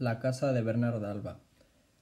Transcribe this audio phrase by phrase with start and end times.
[0.00, 1.40] La casa de Bernarda Alba.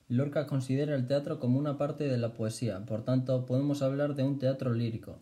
[0.07, 4.23] Lorca considera el teatro como una parte de la poesía, por tanto podemos hablar de
[4.23, 5.19] un teatro lírico.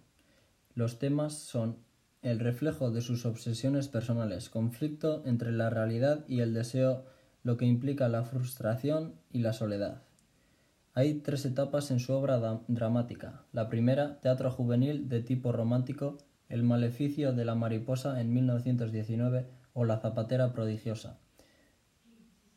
[0.74, 1.78] Los temas son
[2.20, 7.06] el reflejo de sus obsesiones personales, conflicto entre la realidad y el deseo,
[7.42, 10.02] lo que implica la frustración y la soledad.
[10.92, 13.46] Hay tres etapas en su obra dramática.
[13.54, 16.18] La primera, teatro juvenil de tipo romántico,
[16.50, 21.20] El maleficio de la mariposa en 1919 o La zapatera prodigiosa.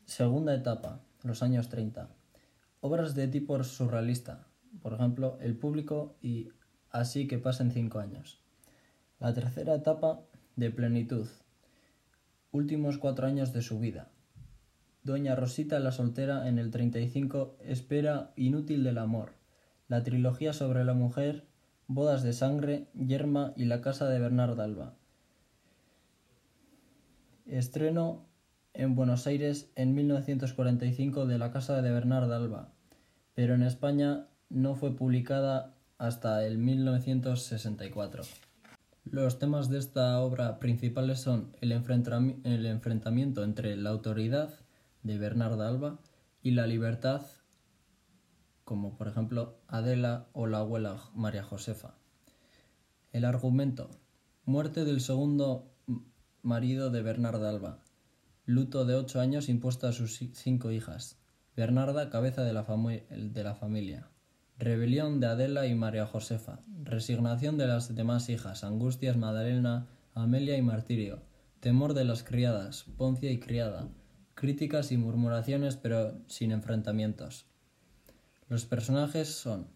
[0.09, 2.09] Segunda etapa, los años 30.
[2.81, 4.47] Obras de tipo surrealista,
[4.81, 6.49] por ejemplo, El público y
[6.89, 8.41] Así que pasen cinco años.
[9.19, 10.21] La tercera etapa,
[10.55, 11.27] de plenitud.
[12.51, 14.09] Últimos cuatro años de su vida.
[15.03, 19.33] Doña Rosita la soltera en el 35, Espera inútil del amor.
[19.87, 21.45] La trilogía sobre la mujer,
[21.85, 24.95] Bodas de sangre, Yerma y la casa de Bernarda Alba.
[27.45, 28.28] Estreno
[28.73, 32.73] en Buenos Aires en 1945 de la casa de Bernarda Alba,
[33.33, 38.23] pero en España no fue publicada hasta el 1964.
[39.11, 44.53] Los temas de esta obra principales son el, enfrentamiento entre la autoridad
[45.03, 45.99] de Bernarda Alba
[46.43, 47.25] y la libertad,
[48.63, 51.95] como por ejemplo Adela o la abuela María Josefa.
[53.11, 53.89] El argumento.
[54.45, 55.71] Muerte del segundo
[56.43, 57.79] marido de Bernarda Alba.
[58.49, 61.19] Luto de ocho años impuesto a sus cinco hijas.
[61.55, 62.65] Bernarda, cabeza de la,
[63.11, 64.07] de la familia.
[64.57, 66.61] Rebelión de Adela y María Josefa.
[66.83, 68.63] Resignación de las demás hijas.
[68.63, 71.21] Angustias, Madalena, Amelia y Martirio.
[71.59, 72.85] Temor de las criadas.
[72.97, 73.87] Poncia y criada.
[74.33, 77.45] Críticas y murmuraciones pero sin enfrentamientos.
[78.47, 79.67] Los personajes son,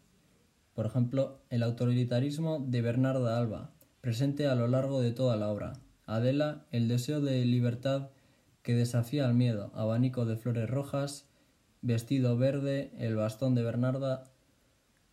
[0.73, 3.69] por ejemplo, el autoritarismo de Bernarda Alba,
[4.01, 5.73] presente a lo largo de toda la obra.
[6.07, 8.09] Adela, el deseo de libertad
[8.63, 11.27] que desafía al miedo, abanico de flores rojas,
[11.81, 14.31] vestido verde, el bastón de Bernarda,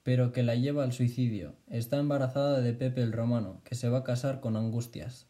[0.03, 1.57] pero que la lleva al suicidio.
[1.69, 5.27] Está embarazada de Pepe el Romano, que se va a casar con Angustias.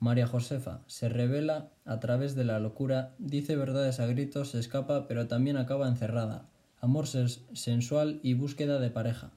[0.00, 5.06] María Josefa se revela a través de la locura, dice verdades a gritos, se escapa,
[5.06, 6.48] pero también acaba encerrada.
[6.80, 9.30] Amor sensual y búsqueda de pareja.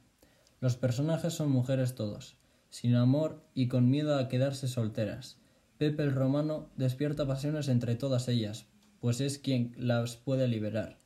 [0.62, 2.38] Los personajes son mujeres todos,
[2.72, 5.38] sin amor y con miedo a quedarse solteras.
[5.78, 8.66] Pepe el Romano despierta pasiones entre todas ellas,
[9.02, 11.00] pues es quien las puede liberar.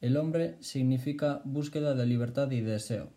[0.00, 3.10] El hombre significa búsqueda de libertad y deseo.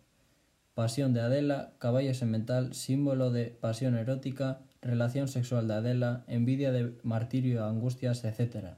[0.74, 6.92] Pasión de Adela, caballo semental, símbolo de pasión erótica, relación sexual de Adela, envidia de
[7.04, 8.74] martirio, angustias, etc.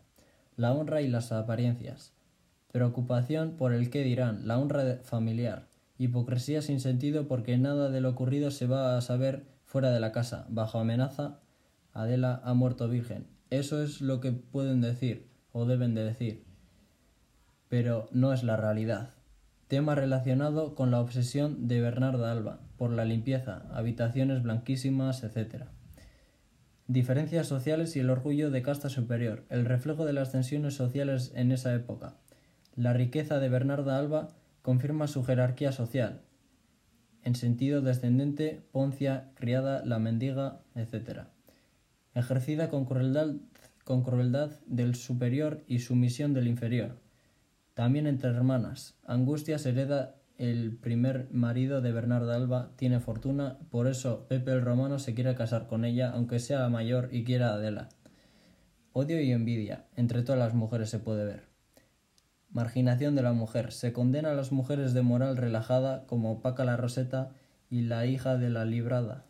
[0.57, 2.13] La honra y las apariencias.
[2.73, 5.67] Preocupación por el qué dirán, la honra familiar.
[5.97, 10.13] Hipocresía sin sentido porque nada de lo ocurrido se va a saber fuera de la
[10.13, 11.41] casa, bajo amenaza
[11.93, 13.27] Adela ha muerto virgen.
[13.51, 16.45] Eso es lo que pueden decir o deben de decir.
[17.69, 19.11] Pero no es la realidad.
[19.67, 25.65] Tema relacionado con la obsesión de Bernarda Alba por la limpieza, habitaciones blanquísimas, etc.
[26.87, 31.53] Diferencias sociales y el orgullo de casta superior, el reflejo de las tensiones sociales en
[31.53, 32.17] esa época.
[32.75, 34.29] La riqueza de Bernarda Alba
[34.63, 36.23] confirma su jerarquía social,
[37.23, 41.27] en sentido descendente, poncia, criada, la mendiga, etc
[42.15, 43.35] ejercida con crueldad,
[43.85, 47.01] con crueldad del superior y sumisión del inferior.
[47.75, 48.97] También entre hermanas.
[49.05, 54.99] Angustias hereda el primer marido de Bernarda Alba, tiene fortuna, por eso Pepe el Romano
[54.99, 57.91] se quiere casar con ella, aunque sea mayor y quiera Adela.
[58.93, 61.51] Odio y envidia, entre todas las mujeres se puede ver.
[62.49, 63.71] Marginación de la mujer.
[63.71, 67.31] Se condena a las mujeres de moral relajada, como Paca la Roseta
[67.69, 69.27] y la hija de la Librada,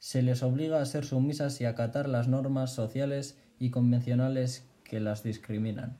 [0.00, 5.22] se les obliga a ser sumisas y acatar las normas sociales y convencionales que las
[5.22, 5.98] discriminan.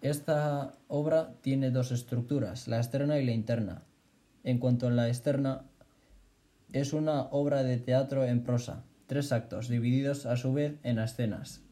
[0.00, 3.82] Esta obra tiene dos estructuras, la externa y la interna.
[4.44, 5.64] En cuanto a la externa,
[6.72, 11.62] es una obra de teatro en prosa, tres actos, divididos a su vez en escenas.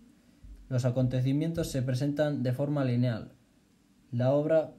[0.68, 3.32] Los acontecimientos se presentan de forma lineal.
[4.10, 4.72] La obra,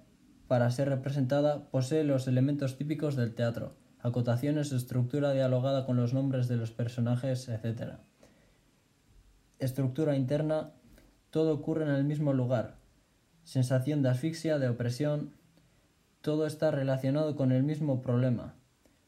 [0.47, 6.49] para ser representada, posee los elementos típicos del teatro, acotaciones, estructura dialogada con los nombres
[6.49, 7.93] de los personajes, etc.
[9.59, 10.73] Estructura interna,
[11.29, 12.75] todo ocurre en el mismo lugar.
[13.43, 15.33] Sensación de asfixia, de opresión,
[16.21, 18.55] todo está relacionado con el mismo problema.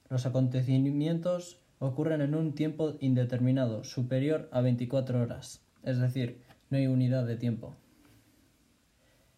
[0.10, 6.88] Los acontecimientos ocurren en un tiempo indeterminado, superior a 24 horas, es decir, no hay
[6.88, 7.76] unidad de tiempo.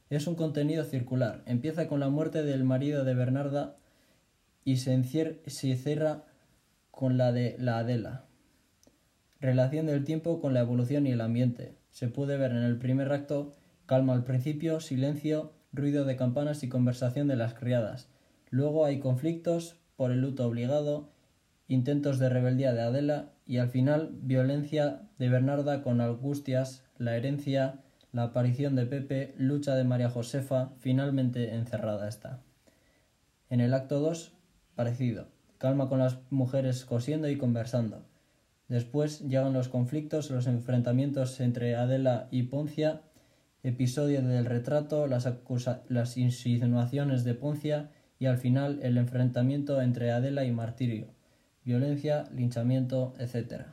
[0.10, 1.42] Es un contenido circular.
[1.46, 3.76] Empieza con la muerte del marido de Bernarda
[4.68, 5.02] y se,
[5.78, 6.26] cierra
[6.92, 8.26] con la de la Adela.
[9.40, 11.78] Relación del tiempo con la evolución y el ambiente.
[11.92, 13.54] se puede ver en el primer acto
[13.86, 18.10] calma al principio, silencio, ruido de campanas y conversación de las criadas.
[18.50, 21.14] Luego hay conflictos por el luto obligado,
[21.70, 27.80] intentos de rebeldía de Adela y al final violencia de Bernarda con angustias, la herencia,
[28.12, 32.42] la aparición de Pepe, lucha de María Josefa, finalmente encerrada está.
[33.50, 34.37] En el acto 2,
[34.78, 35.28] parecido,
[35.58, 38.06] calma con las mujeres cosiendo y conversando.
[38.70, 43.02] Después llegan los conflictos, los enfrentamientos entre Adela y Poncia,
[43.64, 45.28] episodio del retrato, las,
[45.90, 47.90] las insinuaciones de Poncia
[48.20, 51.08] y al final el enfrentamiento entre Adela y Martirio,
[51.66, 53.64] violencia, linchamiento, etc.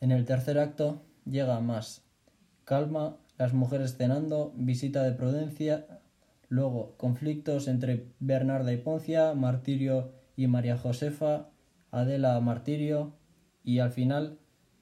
[0.00, 2.02] En el tercer acto llega más
[2.64, 5.86] calma, las mujeres cenando, visita de prudencia,
[6.48, 11.48] luego conflictos entre Bernarda y Poncia, Martirio y María Josefa,
[11.90, 13.14] Adela Martirio
[13.64, 14.38] y al final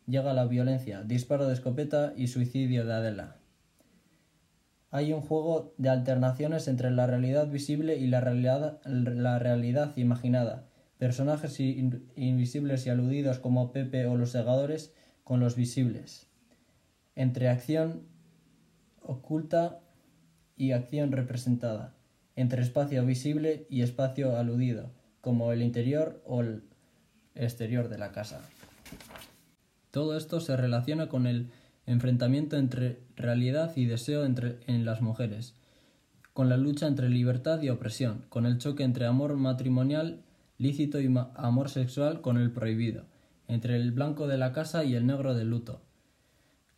[0.06, 3.36] llega la violencia, disparo de escopeta y suicidio de Adela.
[4.90, 10.68] Hay un juego de alternaciones entre la realidad visible y la realidad, la realidad imaginada,
[10.98, 14.94] personajes invisibles y aludidos como Pepe o los segadores
[15.24, 16.28] con los visibles,
[17.16, 18.02] entre acción
[19.02, 19.80] oculta
[20.56, 21.94] y acción representada,
[22.36, 24.90] entre espacio visible y espacio aludido,
[25.20, 26.62] como el interior o el
[27.34, 28.40] exterior de la casa.
[29.90, 31.50] Todo esto se relaciona con el
[31.86, 35.54] enfrentamiento entre realidad y deseo entre, en las mujeres,
[36.32, 40.24] con la lucha entre libertad y opresión, con el choque entre amor matrimonial
[40.58, 43.04] lícito y amor sexual con el prohibido,
[43.48, 45.80] entre el blanco de la casa y el negro del luto.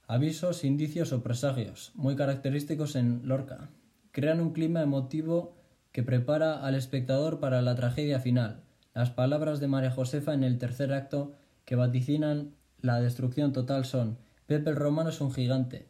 [0.09, 3.71] Avisos, indicios o presagios, muy característicos en Lorca,
[4.13, 5.57] crean un clima emotivo
[5.91, 8.63] que prepara al espectador para la tragedia final.
[8.95, 14.19] Las palabras de María Josefa en el tercer acto que vaticinan la destrucción total son
[14.47, 15.89] Pepe el Romano es un gigante,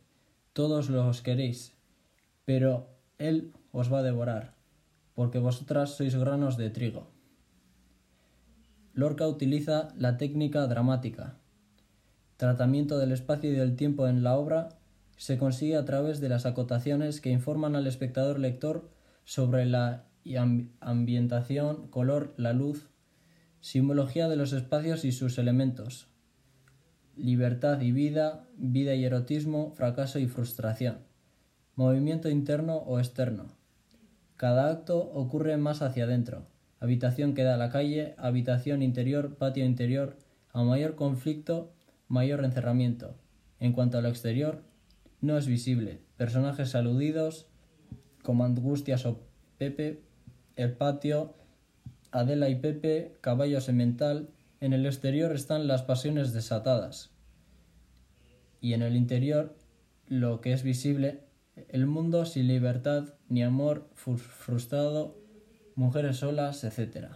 [0.55, 1.75] todos los queréis,
[2.47, 4.55] pero él os va a devorar,
[5.13, 7.11] porque vosotras sois granos de trigo.
[8.95, 11.37] Lorca utiliza la técnica dramática.
[12.37, 14.69] Tratamiento del espacio y del tiempo en la obra
[15.17, 18.91] se consigue a través de las acotaciones que informan al espectador lector
[19.25, 20.05] sobre la
[20.81, 22.89] ambientación, color, la luz,
[23.61, 26.09] simbología de los espacios y sus elementos,
[27.17, 30.99] libertad y vida, vida y erotismo, fracaso y frustración,
[31.75, 33.47] movimiento interno o externo.
[34.37, 36.47] Cada acto ocurre más hacia adentro.
[36.81, 40.19] Habitación que da a la calle, habitación interior, patio interior,
[40.53, 41.73] a mayor conflicto,
[42.09, 43.17] mayor encerramiento.
[43.59, 44.63] En cuanto a lo exterior,
[45.21, 46.01] no es visible.
[46.17, 47.47] Personajes aludidos,
[48.23, 49.21] como Angustias o
[49.59, 50.03] Pepe,
[50.57, 51.35] el patio,
[52.11, 54.31] Adela y Pepe, caballo semental.
[54.61, 57.11] En el exterior están las pasiones desatadas.
[58.61, 59.55] Y en el interior,
[60.07, 61.25] lo que es visible,
[61.69, 65.17] el mundo sin libertad ni amor frustrado
[65.75, 67.09] mujeres solas, etc.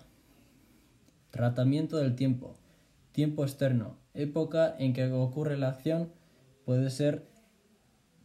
[1.30, 2.59] Tratamiento del tiempo.
[3.12, 3.98] Tiempo externo.
[4.14, 6.12] Época en que ocurre la acción
[6.64, 7.26] puede ser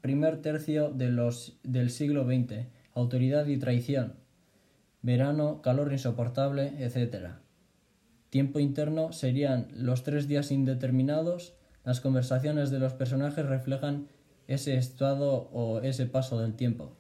[0.02, 2.68] primer tercio de los, del siglo XX.
[2.94, 4.14] Autoridad y traición.
[5.02, 7.38] Verano, calor insoportable, etc.
[8.30, 11.56] Tiempo interno serían los tres días indeterminados.
[11.84, 14.08] Las conversaciones de los personajes reflejan
[14.48, 16.96] ese estado o ese paso del tiempo.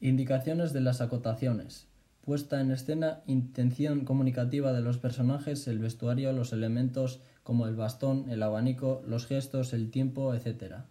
[0.00, 1.91] Indicaciones de las acotaciones
[2.22, 8.30] puesta en escena, intención comunicativa de los personajes, el vestuario, los elementos como el bastón,
[8.30, 10.84] el abanico, los gestos, el tiempo, etc.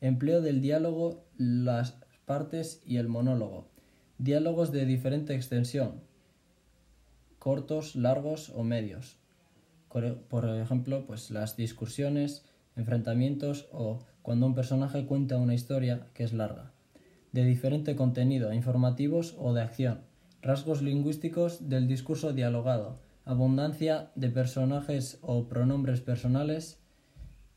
[0.00, 1.94] Empleo del diálogo, las
[2.26, 3.68] partes y el monólogo.
[4.18, 6.00] Diálogos de diferente extensión,
[7.38, 9.16] cortos, largos o medios.
[9.88, 12.44] Por ejemplo, pues las discusiones,
[12.76, 16.72] enfrentamientos o cuando un personaje cuenta una historia que es larga.
[17.32, 20.09] De diferente contenido, informativos o de acción
[20.42, 26.80] rasgos lingüísticos del discurso dialogado, abundancia de personajes o pronombres personales,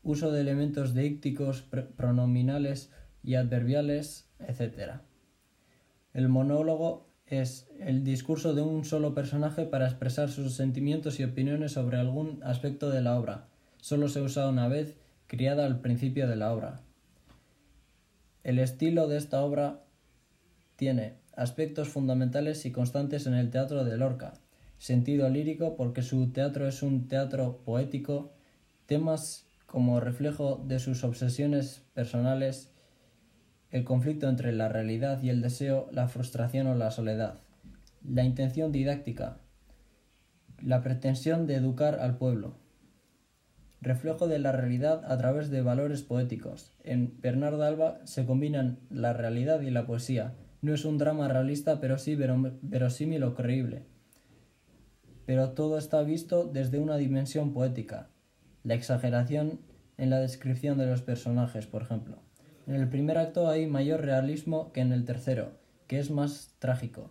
[0.02, 1.62] uso de elementos deícticos,
[1.96, 5.00] pronominales y adverbiales, etc.
[6.12, 11.72] El monólogo es el discurso de un solo personaje para expresar sus sentimientos y opiniones
[11.72, 13.48] sobre algún aspecto de la obra.
[13.80, 16.82] Solo se usa una vez, criada al principio de la obra.
[18.42, 19.84] El estilo de esta obra
[20.76, 24.34] tiene aspectos fundamentales y constantes en el teatro de Lorca.
[24.78, 28.32] Sentido lírico porque su teatro es un teatro poético,
[28.86, 32.72] temas como reflejo de sus obsesiones personales,
[33.70, 37.40] el conflicto entre la realidad y el deseo, la frustración o la soledad,
[38.04, 39.38] la intención didáctica,
[40.62, 42.54] la pretensión de educar al pueblo,
[43.80, 46.72] reflejo de la realidad a través de valores poéticos.
[46.82, 50.34] En Bernardo Alba se combinan la realidad y la poesía.
[50.64, 53.82] No es un drama realista, pero sí verosímil o creíble.
[55.26, 58.08] Pero todo está visto desde una dimensión poética.
[58.62, 59.60] La exageración
[59.98, 62.22] en la descripción de los personajes, por ejemplo.
[62.66, 65.52] En el primer acto hay mayor realismo que en el tercero,
[65.86, 67.10] que es más trágico.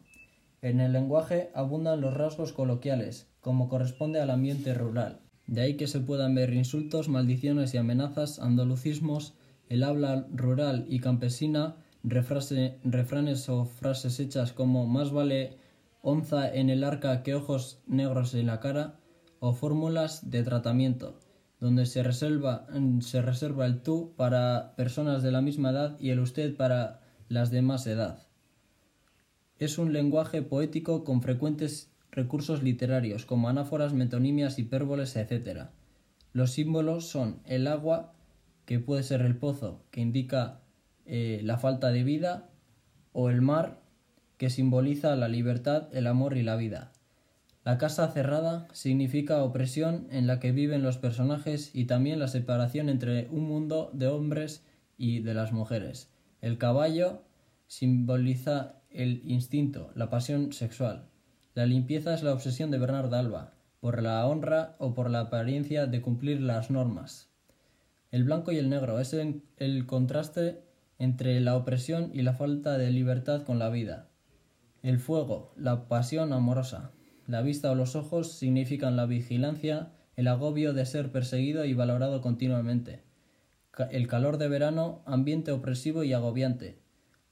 [0.63, 5.19] En el lenguaje abundan los rasgos coloquiales, como corresponde al ambiente rural.
[5.45, 9.35] De ahí que se puedan ver insultos, maldiciones y amenazas, andalucismos,
[9.69, 15.57] el habla rural y campesina, refranes o frases hechas como más vale
[16.01, 18.99] onza en el arca que ojos negros en la cara,
[19.39, 21.19] o fórmulas de tratamiento,
[21.59, 22.67] donde se reserva,
[22.99, 27.51] se reserva el tú para personas de la misma edad y el usted para las
[27.51, 28.27] de más edad.
[29.59, 35.67] Es un lenguaje poético con frecuentes recursos literarios, como anáforas, metonimias, hipérboles, etc.
[36.33, 38.13] Los símbolos son el agua,
[38.65, 40.62] que puede ser el pozo, que indica
[41.05, 42.49] eh, la falta de vida,
[43.11, 43.81] o el mar,
[44.37, 46.91] que simboliza la libertad, el amor y la vida.
[47.63, 52.89] La casa cerrada significa opresión en la que viven los personajes y también la separación
[52.89, 54.65] entre un mundo de hombres
[54.97, 56.11] y de las mujeres.
[56.41, 57.21] El caballo
[57.67, 61.07] simboliza el instinto, la pasión sexual.
[61.53, 65.87] La limpieza es la obsesión de Bernard Alba, por la honra o por la apariencia
[65.87, 67.29] de cumplir las normas.
[68.11, 70.63] El blanco y el negro es el, contraste
[70.99, 74.09] entre la opresión y la falta de libertad con la vida.
[74.81, 76.91] El fuego, la pasión amorosa.
[77.27, 82.21] La vista o los ojos significan la vigilancia, el agobio de ser perseguido y valorado
[82.21, 83.03] continuamente.
[83.91, 86.83] El calor de verano, ambiente opresivo y agobiante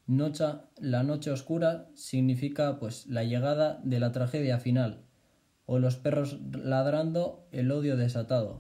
[0.08, 5.06] la noche oscura significa pues la llegada de la tragedia final,
[5.66, 8.60] o los perros ladrando, el odio desatado.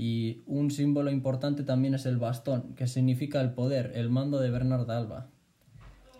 [0.00, 4.48] Y un símbolo importante también es el bastón, que significa el poder, el mando de
[4.48, 5.28] Bernard Alba.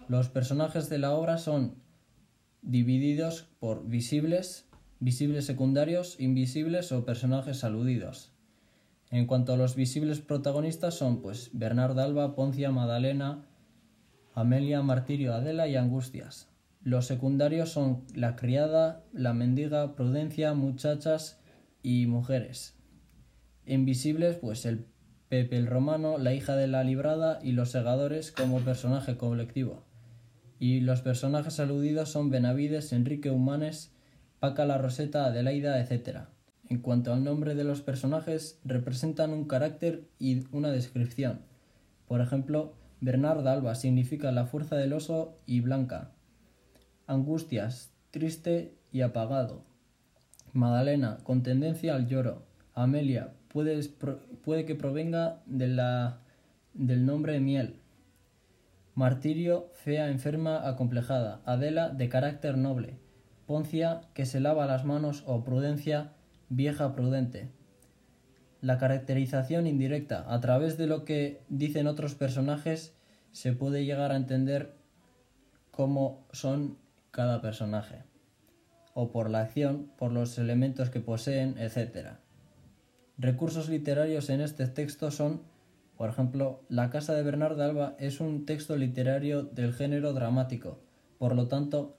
[0.09, 1.77] Los personajes de la obra son
[2.61, 4.69] divididos por visibles,
[4.99, 8.33] visibles secundarios, invisibles o personajes aludidos.
[9.13, 13.47] En cuanto a los visibles protagonistas son pues Bernard Alba, Poncia, Madalena,
[14.35, 16.49] Amelia, Martirio, Adela y Angustias.
[16.83, 21.39] Los secundarios son la criada, la mendiga, prudencia, muchachas
[21.81, 22.78] y mujeres.
[23.69, 24.87] Invisibles, pues el
[25.29, 29.85] Pepe el Romano, la hija de la librada y los segadores como personaje colectivo.
[30.59, 33.93] Y los personajes aludidos son Benavides, Enrique Humanes,
[34.41, 36.21] Paca la Roseta, Adelaida, etc.
[36.71, 41.41] En cuanto al nombre de los personajes, representan un carácter y una descripción.
[42.07, 46.13] Por ejemplo, Bernard Alba significa la fuerza del oso y blanca.
[47.07, 49.65] Angustias, triste y apagado.
[50.55, 52.47] Magdalena, con tendencia al lloro.
[52.75, 56.21] Amelia, puede, que provenga de la,
[56.75, 57.77] del nombre miel.
[58.95, 61.41] Martirio, fea, enferma, acomplejada.
[61.45, 62.99] Adela, de carácter noble.
[63.47, 66.13] Poncia, que se lava las manos, o Prudencia,
[66.49, 67.49] vieja prudente.
[68.61, 70.25] La caracterización indirecta.
[70.33, 72.95] A través de lo que dicen otros personajes
[73.31, 74.75] se puede llegar a entender
[75.71, 76.77] cómo son
[77.13, 78.03] cada personaje.
[78.95, 82.19] O por la acción, por los elementos que poseen, etc.
[83.21, 85.41] Recursos literarios en este texto son,
[85.97, 90.79] por ejemplo, La Casa de Bernardo Alba es un texto literario del género dramático.
[91.19, 91.97] Por lo tanto,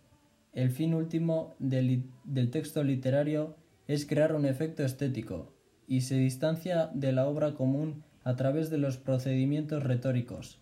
[0.54, 5.52] el fin último del, del texto literario es crear un efecto estético,
[5.88, 10.62] y se distancia de la obra común a través de los procedimientos retóricos.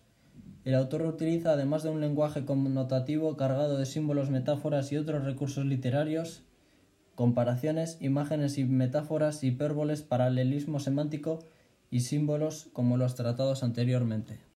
[0.64, 5.64] El autor utiliza, además de un lenguaje connotativo cargado de símbolos, metáforas y otros recursos
[5.64, 6.42] literarios,
[7.18, 11.40] comparaciones, imágenes y metáforas, hipérboles, paralelismo semántico
[11.90, 14.38] y símbolos como los tratados anteriormente.